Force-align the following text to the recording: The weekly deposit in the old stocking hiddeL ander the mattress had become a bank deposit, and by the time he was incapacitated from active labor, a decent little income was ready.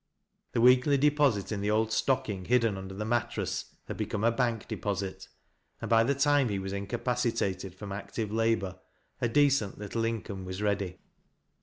The 0.53 0.61
weekly 0.61 0.97
deposit 0.97 1.51
in 1.51 1.61
the 1.61 1.69
old 1.69 1.91
stocking 1.91 2.45
hiddeL 2.45 2.75
ander 2.75 2.95
the 2.95 3.05
mattress 3.05 3.75
had 3.87 3.97
become 3.97 4.23
a 4.23 4.31
bank 4.31 4.67
deposit, 4.67 5.27
and 5.79 5.89
by 5.91 6.03
the 6.03 6.15
time 6.15 6.49
he 6.49 6.57
was 6.57 6.73
incapacitated 6.73 7.75
from 7.75 7.91
active 7.91 8.31
labor, 8.31 8.79
a 9.21 9.29
decent 9.29 9.77
little 9.77 10.03
income 10.03 10.43
was 10.43 10.59
ready. 10.59 10.97